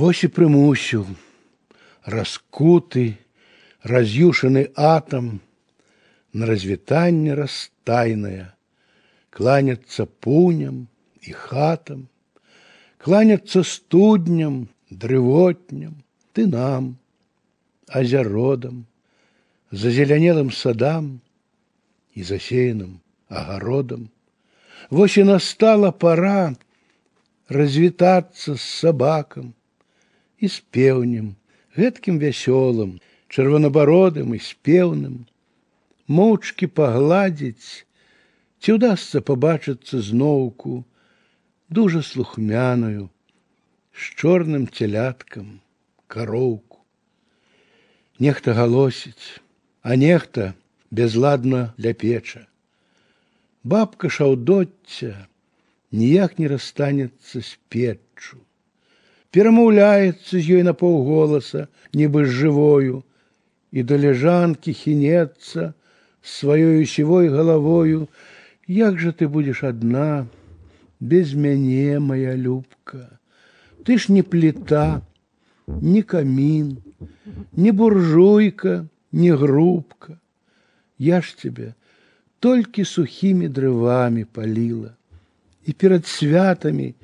[0.00, 1.04] Вось і прымусіў
[2.08, 3.20] раскуты,
[3.84, 5.26] раз'юшаны атам
[6.32, 8.56] на развітанне растайнае,
[9.28, 10.86] кланяцца пуням
[11.20, 12.08] і хатам,
[12.96, 16.00] кланяцца студням, дрывотням,
[16.32, 16.96] ты нам,
[17.86, 18.86] азяродам,
[19.70, 21.20] зазелянелым садам
[22.14, 24.08] і засеянным агародам.
[24.88, 26.56] Вось і настала пора
[27.48, 29.54] развітацца з сабакам
[30.45, 31.33] і з пеўнем,
[31.77, 32.91] гэткім вясёлым,
[33.33, 35.15] чырванабародым і спеўным,
[36.05, 37.85] моўчкі пагладзіць,
[38.61, 40.85] ці ўдасца пабачыцца зноўку
[41.69, 43.09] дужа слухмяную,
[43.97, 45.49] з чорным цяляткам
[46.07, 46.83] кароўку.
[48.21, 49.41] Нехта галосіць,
[49.81, 50.53] а нехта
[50.91, 52.45] безладна ляпеча.
[53.65, 55.25] Бабка шаўдоцця
[55.91, 58.44] ніяк не расстанецца з печчу
[59.34, 63.02] перамаўляецца з ёй на паўголаса, нібы з жывою,
[63.72, 65.72] і да ляжанкі хінецца
[66.22, 68.08] сваёю сівой галавою,
[68.66, 70.26] як жа ты будзеш адна,
[71.00, 73.20] без мяне, моя любка,
[73.84, 75.00] Ты ж не пліта,
[75.66, 76.76] не камін,
[77.56, 80.18] не буржуйка, не грубка.
[80.98, 81.74] Я ж тебе
[82.38, 84.92] толькі сухімі дрывамі паліла,
[85.66, 86.94] і перад святамі,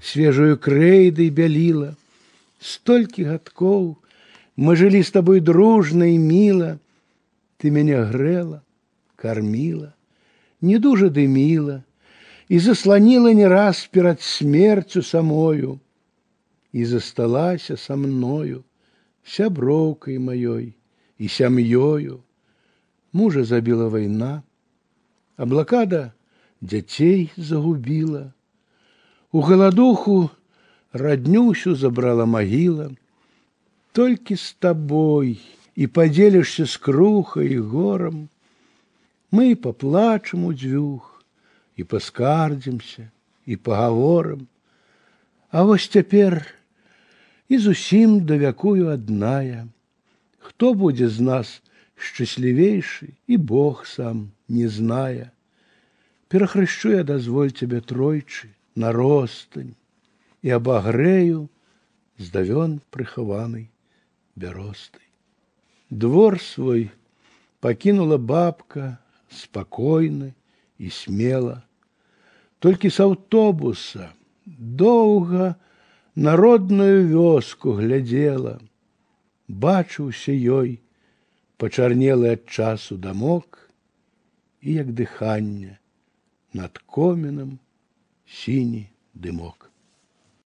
[0.00, 1.94] свежую крэйдай бяліла.
[2.58, 3.96] Столькі гадкоў
[4.56, 6.78] мы жылі з табой дружна і міла,
[7.62, 8.58] Ты мяне грэла,
[9.14, 9.94] карміла,
[10.60, 11.82] не дужа дыміла
[12.50, 15.78] і засланіла не раз перад смерцю самою
[16.72, 18.64] і засталася са мною
[19.22, 20.74] сяброўкай маёй
[21.18, 22.18] і сям'ёю.
[23.12, 24.42] Мужа забіла вайна,
[25.36, 26.12] а блакада
[26.60, 28.32] дзяцей загубіла,
[29.36, 30.30] у галадуху
[30.92, 32.92] роднюсю забрала могила.
[33.92, 35.40] Только с тобой
[35.74, 38.28] и поделишься с крухой и гором.
[39.30, 41.24] Мы и поплачем у дзвюх,
[41.76, 43.10] и поскардзімся,
[43.46, 44.48] и поговорим.
[45.50, 46.46] А вось цяпер
[47.48, 49.68] і зусім да вякую адная.
[50.38, 51.62] Хто будзе з нас
[51.96, 55.32] шчаслівейшы, і Бог сам не зная.
[56.28, 59.74] Перахрышчу я дазволь тебе тройчы, на ростань
[60.42, 61.48] і абагрэю
[62.18, 63.68] здавён прыхаванай
[64.36, 65.06] бяростай.
[65.90, 66.90] Двор свой
[67.60, 70.32] пакінула бабка спакойна
[70.78, 71.62] і смела.
[72.58, 74.12] Толькі з аўтобуса
[74.46, 75.54] доўга
[76.14, 78.60] народную вёску глядзела,
[79.48, 80.80] бачыўся ёй
[81.56, 83.70] пачарнелы ад часу дамок
[84.60, 85.78] і як дыханне
[86.52, 87.58] над комінам
[88.27, 89.66] синий дымок.